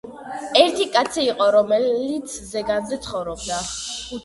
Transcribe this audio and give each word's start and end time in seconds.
ერთი 0.61 0.87
კაცი 0.95 1.25
იყო, 1.33 1.51
რომელიც 1.57 2.35
ზეგანზე 2.55 3.01
ცხოვრობდა 3.07 3.63